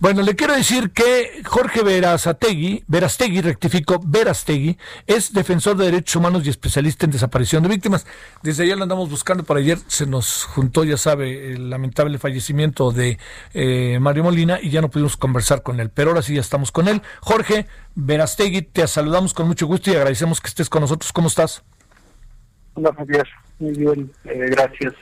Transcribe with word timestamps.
Bueno, 0.00 0.22
le 0.22 0.34
quiero 0.34 0.54
decir 0.54 0.92
que 0.92 1.42
Jorge 1.44 1.82
Verastegui, 1.82 2.84
Verastegui, 2.86 3.42
rectifico, 3.42 4.00
Verastegui, 4.02 4.78
es 5.06 5.34
defensor 5.34 5.76
de 5.76 5.84
derechos 5.84 6.16
humanos 6.16 6.46
y 6.46 6.48
especialista 6.48 7.04
en 7.04 7.12
desaparición 7.12 7.62
de 7.62 7.68
víctimas. 7.68 8.06
Desde 8.42 8.62
ayer 8.62 8.78
lo 8.78 8.84
andamos 8.84 9.10
buscando, 9.10 9.44
por 9.44 9.58
ayer 9.58 9.76
se 9.88 10.06
nos 10.06 10.44
juntó, 10.44 10.84
ya 10.84 10.96
sabe, 10.96 11.52
el 11.52 11.68
lamentable 11.68 12.16
fallecimiento 12.16 12.92
de 12.92 13.18
eh, 13.52 13.98
Mario 14.00 14.24
Molina 14.24 14.58
y 14.58 14.70
ya 14.70 14.80
no 14.80 14.88
pudimos 14.88 15.18
conversar 15.18 15.62
con 15.62 15.80
él, 15.80 15.90
pero 15.90 16.12
ahora 16.12 16.22
sí 16.22 16.34
ya 16.34 16.40
estamos 16.40 16.72
con 16.72 16.88
él. 16.88 17.02
Jorge 17.20 17.66
Verastegui, 17.94 18.62
te 18.62 18.88
saludamos 18.88 19.34
con 19.34 19.48
mucho 19.48 19.66
gusto 19.66 19.90
y 19.90 19.96
agradecemos 19.96 20.40
que 20.40 20.48
estés 20.48 20.70
con 20.70 20.80
nosotros. 20.80 21.12
¿Cómo 21.12 21.28
estás? 21.28 21.62
Hola 22.72 22.94
Javier, 22.96 23.28
muy 23.58 23.72
bien, 23.72 24.10
eh, 24.24 24.46
gracias. 24.48 24.94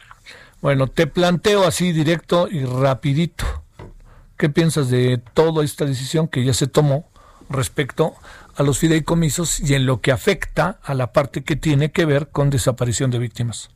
Bueno, 0.60 0.88
te 0.88 1.06
planteo 1.06 1.64
así 1.64 1.92
directo 1.92 2.48
y 2.50 2.64
rapidito. 2.64 3.62
¿Qué 4.38 4.48
piensas 4.48 4.88
de 4.88 5.20
toda 5.34 5.64
esta 5.64 5.84
decisión 5.84 6.28
que 6.28 6.44
ya 6.44 6.54
se 6.54 6.68
tomó 6.68 7.04
respecto 7.50 8.14
a 8.56 8.62
los 8.62 8.78
fideicomisos 8.78 9.60
y 9.60 9.74
en 9.74 9.84
lo 9.84 10.00
que 10.00 10.12
afecta 10.12 10.78
a 10.82 10.94
la 10.94 11.12
parte 11.12 11.42
que 11.42 11.56
tiene 11.56 11.90
que 11.90 12.04
ver 12.04 12.28
con 12.28 12.48
desaparición 12.48 13.10
de 13.10 13.18
víctimas? 13.18 13.68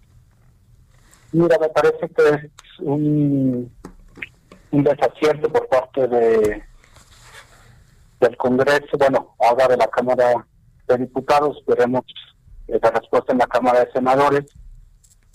Mira, 1.33 1.59
me 1.59 1.69
parece 1.69 2.09
que 2.09 2.29
es 2.29 2.51
un, 2.81 3.73
un 4.71 4.85
desacierto 4.85 5.51
por 5.51 5.69
parte 5.69 6.07
de 6.09 6.63
del 8.21 8.37
Congreso, 8.37 8.97
bueno, 8.99 9.35
ahora 9.41 9.67
de 9.67 9.77
la 9.77 9.89
Cámara 9.89 10.47
de 10.87 10.97
Diputados, 10.97 11.61
veremos 11.67 12.05
la 12.69 12.91
respuesta 12.91 13.33
en 13.33 13.39
la 13.39 13.49
Cámara 13.49 13.81
de 13.85 13.91
Senadores, 13.91 14.45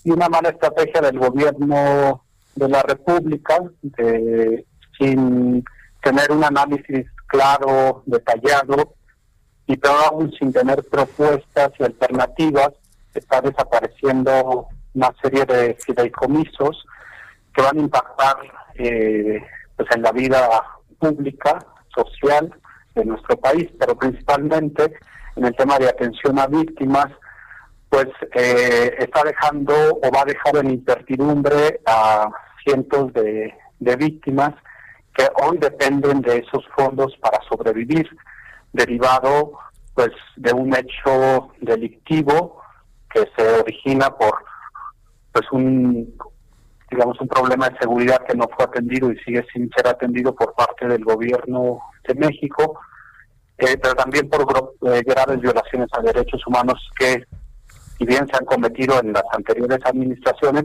y 0.04 0.10
una 0.10 0.28
mala 0.30 0.48
estrategia 0.48 1.02
del 1.02 1.18
gobierno 1.18 2.24
de 2.54 2.68
la 2.68 2.82
República 2.82 3.58
de 3.82 4.64
sin 4.98 5.64
tener 6.02 6.30
un 6.32 6.44
análisis 6.44 7.06
claro, 7.26 8.02
detallado, 8.06 8.94
y 9.66 9.76
peor 9.76 9.96
aún 10.06 10.32
sin 10.32 10.52
tener 10.52 10.82
propuestas 10.90 11.70
y 11.78 11.84
alternativas, 11.84 12.70
está 13.14 13.40
desapareciendo 13.40 14.66
una 14.94 15.14
serie 15.22 15.44
de 15.44 15.76
fideicomisos 15.84 16.86
que 17.54 17.62
van 17.62 17.76
a 17.76 17.82
impactar 17.82 18.36
eh, 18.76 19.42
pues 19.76 19.88
en 19.94 20.02
la 20.02 20.12
vida 20.12 20.48
pública, 20.98 21.58
social 21.94 22.52
de 22.94 23.04
nuestro 23.04 23.36
país, 23.36 23.68
pero 23.78 23.96
principalmente 23.96 24.94
en 25.36 25.44
el 25.44 25.54
tema 25.54 25.78
de 25.78 25.88
atención 25.88 26.38
a 26.38 26.46
víctimas, 26.46 27.08
pues 27.90 28.08
eh, 28.34 28.94
está 28.98 29.22
dejando 29.22 29.74
o 29.74 30.10
va 30.10 30.22
a 30.22 30.24
dejar 30.24 30.56
en 30.56 30.70
incertidumbre 30.70 31.80
a 31.86 32.30
cientos 32.64 33.12
de 33.12 33.96
víctimas 33.96 34.54
que 35.18 35.28
hoy 35.42 35.58
dependen 35.58 36.22
de 36.22 36.38
esos 36.38 36.64
fondos 36.76 37.12
para 37.20 37.40
sobrevivir, 37.48 38.08
derivado 38.72 39.58
pues 39.94 40.10
de 40.36 40.52
un 40.52 40.72
hecho 40.76 41.50
delictivo 41.60 42.62
que 43.12 43.24
se 43.36 43.60
origina 43.60 44.10
por 44.10 44.44
pues 45.32 45.44
un 45.50 46.16
digamos 46.88 47.20
un 47.20 47.26
problema 47.26 47.68
de 47.68 47.78
seguridad 47.78 48.24
que 48.28 48.36
no 48.36 48.48
fue 48.56 48.64
atendido 48.64 49.10
y 49.10 49.18
sigue 49.18 49.44
sin 49.52 49.68
ser 49.76 49.88
atendido 49.88 50.32
por 50.34 50.54
parte 50.54 50.86
del 50.86 51.04
gobierno 51.04 51.80
de 52.06 52.14
México, 52.14 52.78
eh, 53.58 53.76
pero 53.82 53.94
también 53.94 54.28
por 54.30 54.42
eh, 54.86 55.02
graves 55.04 55.40
violaciones 55.40 55.88
a 55.92 56.00
derechos 56.00 56.46
humanos 56.46 56.80
que, 56.98 57.24
si 57.98 58.06
bien 58.06 58.26
se 58.28 58.36
han 58.36 58.46
cometido 58.46 58.98
en 59.00 59.12
las 59.12 59.24
anteriores 59.32 59.80
administraciones, 59.84 60.64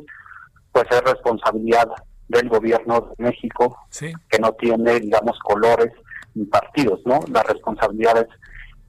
pues 0.72 0.86
es 0.92 1.02
responsabilidad 1.02 1.90
del 2.34 2.50
gobierno 2.50 3.14
de 3.18 3.24
México, 3.24 3.78
que 4.00 4.40
no 4.40 4.52
tiene, 4.54 5.00
digamos, 5.00 5.40
colores 5.40 5.92
ni 6.36 6.46
partidos, 6.46 7.00
¿no? 7.06 7.20
La 7.32 7.44
responsabilidad 7.44 8.18
es 8.18 8.28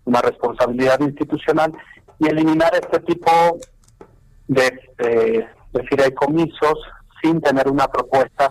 una 0.05 0.21
responsabilidad 0.21 1.01
institucional 1.01 1.73
y 2.19 2.29
eliminar 2.29 2.73
este 2.75 3.01
tipo 3.01 3.31
de, 4.49 4.79
de, 4.99 5.47
de 5.73 5.83
fideicomisos 5.85 6.79
sin 7.23 7.41
tener 7.41 7.69
una 7.69 7.87
propuesta 7.89 8.51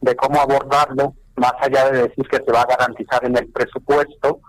de 0.00 0.14
cómo 0.16 0.40
abordarlo, 0.40 1.14
más 1.36 1.54
allá 1.60 1.90
de 1.90 2.02
decir 2.08 2.26
que 2.28 2.38
se 2.38 2.52
va 2.52 2.62
a 2.62 2.76
garantizar 2.76 3.24
en 3.24 3.36
el 3.36 3.48
presupuesto, 3.48 4.40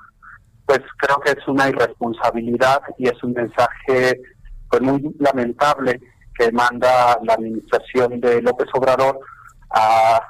pues 0.65 0.81
creo 0.97 1.19
que 1.19 1.31
es 1.31 1.47
una 1.47 1.67
irresponsabilidad 1.67 2.81
y 2.97 3.07
es 3.07 3.23
un 3.23 3.33
mensaje 3.33 4.21
pues 4.69 4.81
muy 4.81 5.15
lamentable 5.19 5.99
que 6.37 6.51
manda 6.51 7.19
la 7.23 7.33
administración 7.33 8.19
de 8.21 8.41
López 8.41 8.67
Obrador 8.73 9.19
a, 9.71 10.21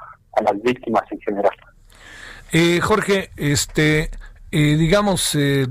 las 0.42 0.62
víctimas 0.62 1.02
en 1.10 1.20
general. 1.20 1.52
Eh, 2.52 2.80
Jorge, 2.80 3.30
este, 3.36 4.10
eh, 4.50 4.76
digamos, 4.76 5.34
eh, 5.34 5.66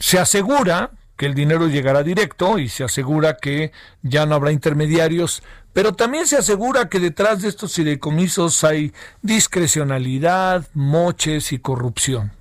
se 0.00 0.18
asegura 0.18 0.90
que 1.16 1.26
el 1.26 1.34
dinero 1.34 1.68
llegará 1.68 2.02
directo 2.02 2.58
y 2.58 2.68
se 2.68 2.84
asegura 2.84 3.36
que 3.36 3.72
ya 4.02 4.26
no 4.26 4.34
habrá 4.34 4.52
intermediarios, 4.52 5.42
pero 5.72 5.94
también 5.94 6.26
se 6.26 6.36
asegura 6.36 6.88
que 6.88 7.00
detrás 7.00 7.42
de 7.42 7.48
estos 7.48 7.74
fideicomisos 7.74 8.64
hay 8.64 8.92
discrecionalidad, 9.22 10.66
moches 10.74 11.52
y 11.52 11.58
corrupción. 11.58 12.32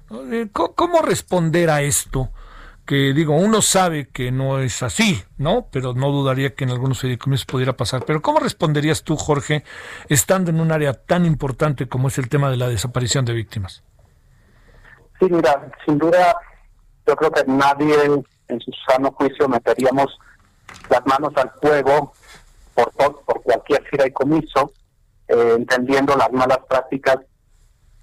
¿Cómo 0.52 1.02
responder 1.02 1.70
a 1.70 1.82
esto? 1.82 2.32
Que 2.86 3.14
digo, 3.14 3.36
uno 3.36 3.62
sabe 3.62 4.10
que 4.10 4.32
no 4.32 4.60
es 4.60 4.84
así, 4.84 5.24
¿no? 5.38 5.68
Pero 5.72 5.94
no 5.94 6.12
dudaría 6.12 6.56
que 6.56 6.64
en 6.64 6.72
algunos 6.72 7.00
fideicomisos 7.00 7.46
pudiera 7.46 7.74
pasar. 7.74 8.04
Pero 8.06 8.22
¿cómo 8.22 8.40
responderías 8.40 9.04
tú, 9.04 9.16
Jorge, 9.16 9.64
estando 10.10 10.52
en 10.52 10.60
un 10.60 10.72
área 10.72 10.94
tan 10.94 11.26
importante 11.26 11.88
como 11.88 12.08
es 12.08 12.18
el 12.18 12.30
tema 12.30 12.50
de 12.50 12.58
la 12.58 12.68
desaparición 12.68 13.26
de 13.26 13.34
víctimas? 13.34 13.84
Sí, 15.20 15.28
mira, 15.30 15.72
sin 15.86 15.98
duda, 15.98 16.36
yo 17.06 17.16
creo 17.16 17.32
que 17.32 17.44
nadie 17.46 17.96
en 18.48 18.60
su 18.60 18.72
sano 18.88 19.12
juicio 19.12 19.48
meteríamos 19.48 20.18
las 20.90 21.06
manos 21.06 21.32
al 21.36 21.52
fuego 21.62 22.14
por, 22.74 22.92
por 22.92 23.42
cualquier 23.44 23.84
fideicomiso, 23.86 24.74
eh, 25.28 25.54
entendiendo 25.58 26.16
las 26.16 26.32
malas 26.32 26.60
prácticas 26.68 27.18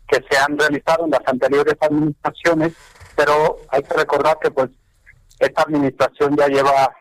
que 0.07 0.25
se 0.31 0.39
han 0.39 0.59
realizado 0.59 1.05
en 1.05 1.11
las 1.11 1.21
anteriores 1.27 1.75
administraciones 1.81 2.73
pero 3.19 3.57
hay 3.71 3.83
que 3.83 3.95
recordar 3.95 4.39
que 4.39 4.53
pues 4.53 4.71
esta 5.41 5.63
administración 5.63 6.37
ya 6.37 6.47
lleva 6.47 6.95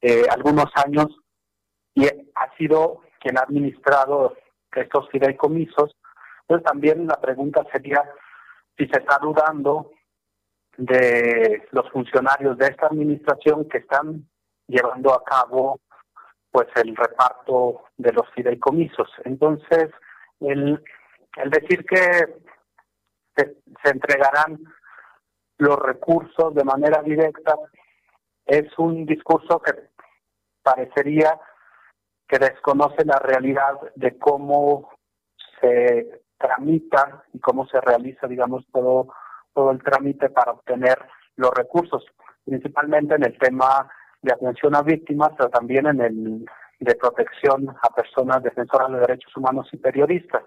eh, 0.00 0.24
algunos 0.28 0.66
años 0.74 1.06
y 1.94 2.04
ha 2.04 2.56
sido 2.58 3.02
quien 3.20 3.38
ha 3.38 3.42
administrado 3.42 4.36
estos 4.74 5.08
fideicomisos. 5.10 5.94
Entonces 6.40 6.66
también 6.66 7.06
la 7.06 7.20
pregunta 7.20 7.64
sería 7.70 8.02
si 8.76 8.88
se 8.88 8.98
está 8.98 9.18
dudando 9.22 9.92
de 10.78 11.68
los 11.70 11.88
funcionarios 11.92 12.58
de 12.58 12.66
esta 12.66 12.88
administración 12.88 13.68
que 13.68 13.78
están 13.78 14.28
llevando 14.66 15.14
a 15.14 15.22
cabo 15.22 15.78
pues 16.50 16.66
el 16.74 16.96
reparto 16.96 17.84
de 17.96 18.12
los 18.12 18.28
fideicomisos. 18.34 19.08
Entonces, 19.24 19.90
el, 20.40 20.82
el 21.36 21.50
decir 21.50 21.84
que 21.86 22.34
se 23.36 23.90
entregarán 23.90 24.58
los 25.58 25.78
recursos 25.78 26.54
de 26.54 26.64
manera 26.64 27.02
directa 27.02 27.54
es 28.44 28.66
un 28.78 29.06
discurso 29.06 29.60
que 29.60 29.72
parecería 30.62 31.38
que 32.28 32.38
desconoce 32.38 33.04
la 33.04 33.18
realidad 33.18 33.74
de 33.94 34.18
cómo 34.18 34.90
se 35.60 36.22
tramita 36.38 37.24
y 37.32 37.38
cómo 37.38 37.66
se 37.66 37.80
realiza, 37.80 38.26
digamos, 38.26 38.64
todo, 38.72 39.08
todo 39.54 39.70
el 39.70 39.82
trámite 39.82 40.28
para 40.30 40.52
obtener 40.52 40.98
los 41.36 41.50
recursos, 41.54 42.04
principalmente 42.44 43.14
en 43.14 43.24
el 43.24 43.38
tema 43.38 43.88
de 44.22 44.32
atención 44.32 44.74
a 44.74 44.82
víctimas, 44.82 45.30
pero 45.36 45.50
también 45.50 45.86
en 45.86 46.00
el 46.00 46.46
de 46.78 46.94
protección 46.94 47.74
a 47.80 47.88
personas 47.94 48.42
defensoras 48.42 48.90
de 48.90 48.98
derechos 48.98 49.34
humanos 49.36 49.68
y 49.72 49.78
periodistas. 49.78 50.42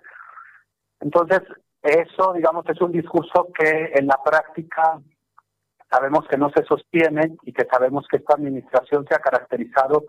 Entonces, 0.99 1.41
eso, 1.81 2.33
digamos, 2.33 2.65
es 2.67 2.79
un 2.81 2.91
discurso 2.91 3.47
que 3.57 3.91
en 3.95 4.07
la 4.07 4.19
práctica 4.23 4.99
sabemos 5.89 6.27
que 6.27 6.37
no 6.37 6.49
se 6.51 6.63
sostiene 6.63 7.37
y 7.43 7.53
que 7.53 7.65
sabemos 7.65 8.07
que 8.07 8.17
esta 8.17 8.35
administración 8.35 9.05
se 9.07 9.15
ha 9.15 9.19
caracterizado 9.19 10.05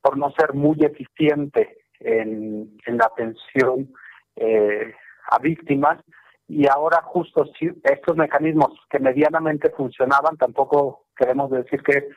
por 0.00 0.16
no 0.16 0.30
ser 0.38 0.54
muy 0.54 0.78
eficiente 0.80 1.78
en, 2.00 2.78
la 2.86 3.06
atención 3.06 3.92
eh, 4.36 4.94
a 5.30 5.38
víctimas 5.38 5.98
y 6.46 6.66
ahora 6.66 7.02
justo 7.02 7.44
si 7.58 7.70
estos 7.82 8.16
mecanismos 8.16 8.72
que 8.88 8.98
medianamente 8.98 9.70
funcionaban, 9.70 10.36
tampoco 10.36 11.06
queremos 11.14 11.50
decir 11.50 11.82
que 11.82 12.08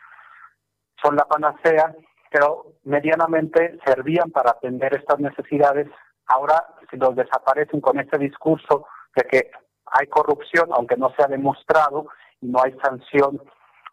son 1.02 1.16
la 1.16 1.26
panacea, 1.26 1.94
pero 2.30 2.76
medianamente 2.84 3.78
servían 3.86 4.32
para 4.32 4.52
atender 4.52 4.96
estas 4.96 5.20
necesidades. 5.20 5.88
Ahora, 6.34 6.66
si 6.90 6.98
los 6.98 7.16
desaparecen 7.16 7.82
con 7.82 8.00
este 8.00 8.18
discurso 8.18 8.86
de 9.16 9.24
que 9.24 9.52
hay 9.86 10.08
corrupción, 10.08 10.70
aunque 10.72 10.96
no 10.96 11.14
se 11.16 11.24
ha 11.24 11.28
demostrado, 11.28 12.08
y 12.40 12.48
no 12.48 12.62
hay 12.64 12.76
sanción 12.84 13.42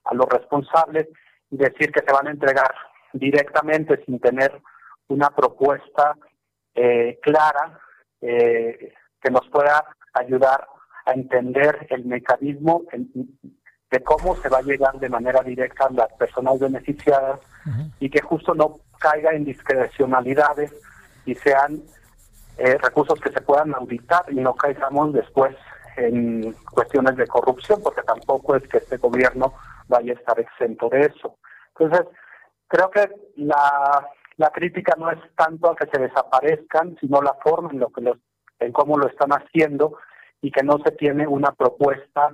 a 0.05 0.15
los 0.15 0.27
responsables, 0.27 1.09
y 1.51 1.57
decir 1.57 1.91
que 1.91 2.05
se 2.07 2.13
van 2.13 2.29
a 2.29 2.31
entregar 2.31 2.73
directamente 3.13 4.05
sin 4.05 4.21
tener 4.21 4.61
una 5.09 5.31
propuesta 5.31 6.17
eh, 6.75 7.19
clara 7.23 7.81
eh, 8.21 8.95
que 9.21 9.31
nos 9.31 9.49
pueda 9.49 9.85
ayudar 10.13 10.67
a 11.07 11.13
entender 11.13 11.87
el 11.91 12.05
mecanismo 12.05 12.83
de 13.91 14.03
cómo 14.05 14.37
se 14.37 14.49
va 14.49 14.59
a 14.59 14.63
llegar 14.63 14.99
de 15.01 15.09
manera 15.09 15.43
directa 15.43 15.87
a 15.87 15.93
las 15.93 16.13
personas 16.15 16.61
beneficiadas 16.61 17.41
y 17.99 18.11
que 18.11 18.21
justo 18.21 18.55
no 18.55 18.81
caiga 18.99 19.33
en 19.33 19.45
discrecionalidades 19.45 20.75
y 21.25 21.35
sean 21.35 21.83
eh, 22.59 22.77
recursos 22.83 23.21
que 23.21 23.31
se 23.31 23.41
puedan 23.41 23.75
auditar 23.75 24.25
y 24.29 24.37
no 24.37 24.55
caigamos 24.55 25.13
después 25.13 25.57
en 25.97 26.55
cuestiones 26.73 27.17
de 27.17 27.27
corrupción, 27.27 27.81
porque 27.83 28.03
tampoco 28.03 28.57
es 28.57 28.67
que 28.69 28.79
este 28.79 28.99
gobierno 28.99 29.55
vaya 29.89 30.13
a 30.13 30.17
estar 30.17 30.39
exento 30.39 30.89
de 30.89 31.01
eso. 31.01 31.37
Entonces, 31.77 32.07
creo 32.69 32.91
que 32.91 33.09
la, 33.37 34.07
la 34.37 34.51
crítica 34.51 34.95
no 34.99 35.11
es 35.11 35.19
tanto 35.37 35.71
a 35.71 35.77
que 35.77 35.87
se 35.87 36.01
desaparezcan, 36.01 36.97
sino 37.01 37.21
la 37.23 37.35
forma 37.43 37.71
en 37.73 37.81
lo 37.81 37.89
que 37.89 38.03
los, 38.03 38.19
en 38.61 38.73
cómo 38.73 38.97
lo 38.97 39.09
están 39.09 39.31
haciendo 39.31 39.99
y 40.41 40.51
que 40.51 40.63
no 40.63 40.79
se 40.85 40.93
tiene 40.93 41.27
una 41.27 41.53
propuesta 41.53 42.31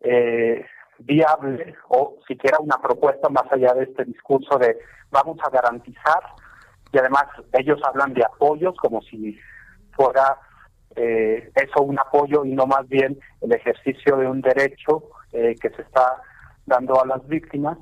eh, 0.00 0.64
viable 0.98 1.74
o 1.88 2.18
siquiera 2.26 2.58
una 2.60 2.78
propuesta 2.78 3.28
más 3.28 3.50
allá 3.50 3.74
de 3.74 3.84
este 3.84 4.04
discurso 4.04 4.58
de 4.58 4.78
vamos 5.10 5.38
a 5.44 5.50
garantizar 5.50 6.22
y 6.92 6.98
además 6.98 7.24
ellos 7.52 7.80
hablan 7.84 8.14
de 8.14 8.24
apoyos 8.24 8.76
como 8.76 9.02
si 9.02 9.38
fuera 9.96 10.38
eh, 10.96 11.50
eso 11.54 11.82
un 11.82 11.98
apoyo 11.98 12.44
y 12.44 12.52
no 12.52 12.66
más 12.66 12.88
bien 12.88 13.18
el 13.40 13.52
ejercicio 13.52 14.16
de 14.16 14.28
un 14.28 14.40
derecho 14.40 15.10
eh, 15.32 15.56
que 15.60 15.70
se 15.70 15.82
está 15.82 16.22
dando 16.66 17.02
a 17.02 17.06
las 17.06 17.26
víctimas 17.26 17.78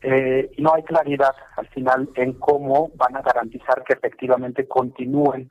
eh, 0.00 0.50
y 0.56 0.62
no 0.62 0.74
hay 0.74 0.84
claridad 0.84 1.34
al 1.56 1.66
final 1.68 2.08
en 2.14 2.34
cómo 2.34 2.90
van 2.94 3.16
a 3.16 3.22
garantizar 3.22 3.82
que 3.84 3.94
efectivamente 3.94 4.68
continúen 4.68 5.50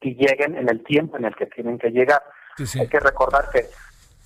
y 0.00 0.14
lleguen 0.14 0.56
en 0.56 0.68
el 0.70 0.82
tiempo 0.84 1.18
en 1.18 1.26
el 1.26 1.36
que 1.36 1.46
tienen 1.46 1.78
que 1.78 1.90
llegar. 1.90 2.22
Hay 2.80 2.88
que 2.88 3.00
recordar 3.00 3.50
que 3.52 3.66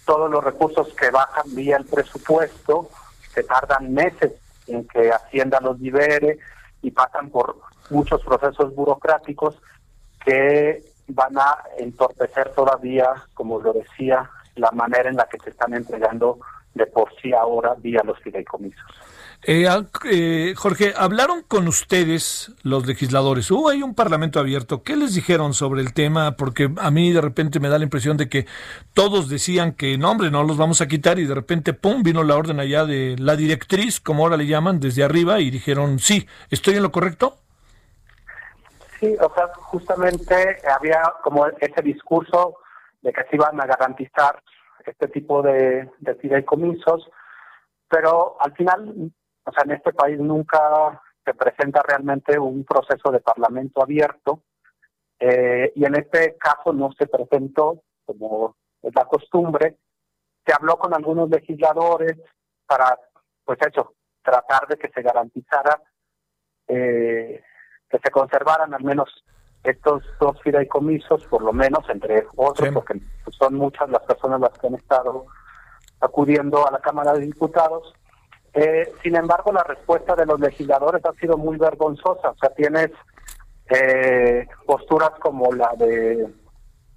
todos 0.06 0.30
los 0.30 0.44
recursos 0.44 0.94
que 0.94 1.10
bajan 1.10 1.54
vía 1.54 1.76
el 1.76 1.86
presupuesto 1.86 2.88
se 3.34 3.42
tardan 3.42 3.92
meses 3.92 4.32
en 4.66 4.86
que 4.86 5.10
Hacienda 5.10 5.60
los 5.60 5.80
libere 5.80 6.38
y 6.82 6.90
pasan 6.90 7.30
por 7.30 7.58
muchos 7.90 8.22
procesos 8.22 8.74
burocráticos 8.74 9.60
que 10.24 10.82
van 11.08 11.36
a 11.38 11.58
entorpecer 11.78 12.50
todavía, 12.50 13.06
como 13.34 13.60
lo 13.60 13.72
decía, 13.72 14.30
la 14.56 14.70
manera 14.70 15.08
en 15.08 15.16
la 15.16 15.26
que 15.26 15.38
se 15.38 15.50
están 15.50 15.74
entregando 15.74 16.38
de 16.74 16.86
por 16.86 17.12
sí 17.20 17.32
ahora 17.32 17.74
vía 17.78 18.02
los 18.04 18.18
fideicomisos. 18.20 18.82
Eh, 19.44 19.66
eh, 20.04 20.54
Jorge, 20.56 20.94
¿hablaron 20.96 21.42
con 21.42 21.66
ustedes 21.66 22.52
los 22.62 22.86
legisladores? 22.86 23.50
¿Hubo 23.50 23.70
ahí 23.70 23.82
un 23.82 23.94
parlamento 23.94 24.38
abierto? 24.38 24.84
¿Qué 24.84 24.94
les 24.94 25.14
dijeron 25.14 25.52
sobre 25.52 25.82
el 25.82 25.92
tema? 25.92 26.36
Porque 26.36 26.70
a 26.78 26.92
mí 26.92 27.12
de 27.12 27.20
repente 27.20 27.58
me 27.58 27.68
da 27.68 27.76
la 27.76 27.84
impresión 27.84 28.16
de 28.16 28.28
que 28.28 28.46
todos 28.94 29.28
decían 29.28 29.72
que 29.72 29.98
no, 29.98 30.12
hombre, 30.12 30.30
no 30.30 30.44
los 30.44 30.56
vamos 30.56 30.80
a 30.80 30.86
quitar 30.86 31.18
y 31.18 31.24
de 31.24 31.34
repente, 31.34 31.72
¡pum!, 31.72 32.04
vino 32.04 32.22
la 32.22 32.36
orden 32.36 32.60
allá 32.60 32.84
de 32.84 33.16
la 33.18 33.34
directriz, 33.34 33.98
como 33.98 34.22
ahora 34.22 34.36
le 34.36 34.46
llaman, 34.46 34.78
desde 34.78 35.02
arriba 35.02 35.40
y 35.40 35.50
dijeron, 35.50 35.98
sí, 35.98 36.28
¿estoy 36.50 36.76
en 36.76 36.84
lo 36.84 36.92
correcto? 36.92 37.41
Sí, 39.02 39.16
o 39.20 39.34
sea, 39.34 39.52
justamente 39.54 40.58
había 40.70 41.02
como 41.24 41.48
ese 41.48 41.82
discurso 41.82 42.58
de 43.00 43.12
que 43.12 43.24
se 43.24 43.34
iban 43.34 43.60
a 43.60 43.66
garantizar 43.66 44.40
este 44.86 45.08
tipo 45.08 45.42
de, 45.42 45.90
de 45.98 46.14
fideicomisos, 46.14 47.10
pero 47.88 48.36
al 48.38 48.52
final 48.54 49.12
o 49.44 49.52
sea, 49.52 49.64
en 49.64 49.72
este 49.72 49.92
país 49.92 50.20
nunca 50.20 51.02
se 51.24 51.34
presenta 51.34 51.82
realmente 51.82 52.38
un 52.38 52.64
proceso 52.64 53.10
de 53.10 53.18
parlamento 53.18 53.82
abierto 53.82 54.44
eh, 55.18 55.72
y 55.74 55.84
en 55.84 55.96
este 55.96 56.36
caso 56.36 56.72
no 56.72 56.92
se 56.92 57.08
presentó, 57.08 57.82
como 58.04 58.54
es 58.82 58.94
la 58.94 59.04
costumbre, 59.06 59.78
se 60.46 60.52
habló 60.52 60.78
con 60.78 60.94
algunos 60.94 61.28
legisladores 61.28 62.16
para, 62.66 62.96
pues 63.44 63.58
eso, 63.68 63.94
tratar 64.22 64.68
de 64.68 64.76
que 64.76 64.90
se 64.90 65.02
garantizara, 65.02 65.82
eh, 66.68 67.42
que 67.92 67.98
se 67.98 68.10
conservaran 68.10 68.72
al 68.72 68.82
menos 68.82 69.08
estos 69.62 70.02
dos 70.18 70.40
fideicomisos, 70.42 71.24
por 71.26 71.42
lo 71.42 71.52
menos 71.52 71.88
entre 71.90 72.26
otros, 72.36 72.70
porque 72.72 73.00
son 73.38 73.54
muchas 73.54 73.88
las 73.90 74.02
personas 74.02 74.40
las 74.40 74.58
que 74.58 74.66
han 74.66 74.74
estado 74.74 75.26
acudiendo 76.00 76.66
a 76.66 76.72
la 76.72 76.80
Cámara 76.80 77.12
de 77.12 77.26
Diputados. 77.26 77.94
Eh, 78.54 78.90
sin 79.02 79.14
embargo, 79.14 79.52
la 79.52 79.62
respuesta 79.62 80.16
de 80.16 80.26
los 80.26 80.40
legisladores 80.40 81.04
ha 81.04 81.12
sido 81.12 81.36
muy 81.36 81.58
vergonzosa. 81.58 82.30
O 82.30 82.36
sea, 82.38 82.50
tienes 82.54 82.90
eh, 83.68 84.48
posturas 84.66 85.12
como 85.20 85.52
la 85.52 85.72
de, 85.78 86.26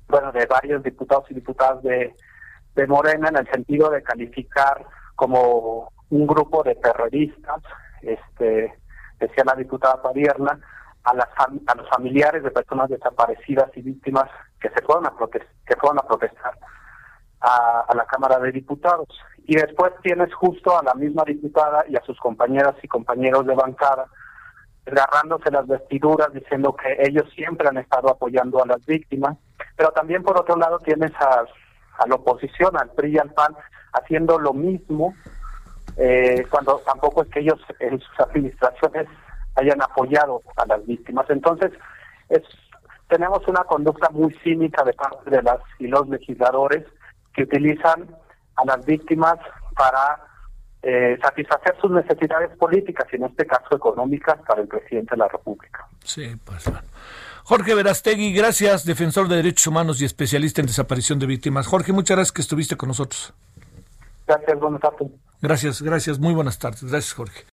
bueno, 0.08 0.32
de 0.32 0.46
varios 0.48 0.82
diputados 0.82 1.30
y 1.30 1.36
diputadas 1.36 1.84
de, 1.84 2.16
de 2.74 2.88
Morena 2.88 3.30
en 3.30 3.38
el 3.38 3.52
sentido 3.52 3.90
de 3.90 4.02
calificar 4.02 4.86
como 5.16 5.92
un 6.10 6.28
grupo 6.28 6.64
de 6.64 6.76
terroristas, 6.76 7.62
este, 8.02 8.74
decía 9.20 9.44
la 9.46 9.56
diputada 9.56 10.02
Padierna, 10.02 10.60
a, 11.06 11.14
las 11.14 11.28
a 11.38 11.76
los 11.76 11.90
familiares 11.90 12.44
de 12.44 12.52
personas 12.52 12.90
desaparecidas 12.90 13.70
y 13.76 13.82
víctimas 13.82 14.30
que 14.60 14.70
se 14.70 14.82
fueron 14.84 15.06
a, 15.06 15.14
que 15.32 15.76
fueron 15.78 16.00
a 16.00 16.08
protestar 16.08 16.58
a, 17.42 17.94
la 17.96 18.06
Cámara 18.06 18.40
de 18.40 18.52
Diputados. 18.52 19.08
Y 19.46 19.56
después 19.56 19.94
tienes 20.02 20.34
justo 20.34 20.78
a 20.78 20.84
la 20.84 20.94
misma 20.96 21.24
diputada 21.26 21.86
y 21.88 21.96
a 21.96 22.02
sus 22.02 22.20
compañeras 22.20 22.76
y 22.82 22.88
compañeros 22.88 23.46
de 23.46 23.56
bancada 23.56 24.08
agarrándose 24.88 25.50
las 25.50 25.66
vestiduras 25.66 26.32
diciendo 26.32 26.76
que 26.76 26.96
ellos 27.00 27.26
siempre 27.34 27.68
han 27.68 27.78
estado 27.78 28.08
apoyando 28.10 28.62
a 28.62 28.68
las 28.68 28.86
víctimas, 28.86 29.36
pero 29.76 29.90
también 29.92 30.22
por 30.22 30.40
otro 30.40 30.56
lado 30.58 30.78
tienes 30.78 31.12
a, 31.16 31.44
a 31.98 32.08
la 32.08 32.16
oposición, 32.16 32.78
al 32.78 32.92
PRI 32.92 33.14
y 33.14 33.18
al 33.18 33.32
PAN, 33.32 33.56
haciendo 33.94 34.38
lo 34.38 34.54
mismo, 34.54 35.16
eh, 35.98 36.46
cuando 36.52 36.82
tampoco 36.86 37.24
es 37.24 37.30
que 37.30 37.40
ellos 37.40 37.60
en 37.80 38.00
sus 38.00 38.20
administraciones 38.20 39.08
hayan 39.56 39.82
apoyado 39.82 40.42
a 40.58 40.66
las 40.66 40.86
víctimas. 40.86 41.30
Entonces, 41.30 41.72
es, 42.30 42.42
tenemos 43.08 43.48
una 43.48 43.64
conducta 43.64 44.10
muy 44.10 44.34
cínica 44.44 44.84
de 44.84 44.94
parte 44.94 45.30
de 45.30 45.42
las 45.42 45.60
y 45.80 45.88
los 45.88 46.08
legisladores 46.10 46.86
que 47.34 47.44
utilizan 47.44 48.08
a 48.56 48.66
las 48.66 48.86
víctimas 48.86 49.36
para 49.76 50.20
eh, 50.82 51.18
satisfacer 51.22 51.76
sus 51.82 51.92
necesidades 51.92 52.56
políticas 52.58 53.08
y 53.12 53.16
en 53.16 53.26
este 53.26 53.46
caso 53.46 53.76
económicas 53.76 54.38
para 54.48 54.62
el 54.62 54.68
presidente 54.68 55.12
de 55.12 55.18
la 55.18 55.28
República. 55.28 55.88
Sí, 56.04 56.36
pues. 56.46 56.72
Jorge 57.44 57.76
Verastegui, 57.76 58.34
gracias, 58.34 58.86
defensor 58.86 59.28
de 59.28 59.36
derechos 59.38 59.68
humanos 59.68 60.02
y 60.02 60.06
especialista 60.06 60.62
en 60.62 60.68
desaparición 60.68 61.20
de 61.20 61.28
víctimas. 61.28 61.68
Jorge, 61.68 61.94
muchas 61.94 62.18
gracias 62.18 62.32
que 62.32 62.42
estuviste 62.42 62.76
con 62.76 62.90
nosotros. 62.90 63.34
Gracias, 64.28 64.60
buenas 64.60 64.82
tardes. 64.82 65.12
Gracias, 65.42 65.82
gracias, 65.82 66.20
muy 66.20 66.34
buenas 66.34 66.58
tardes. 66.58 66.84
Gracias, 66.84 67.14
Jorge. 67.14 67.55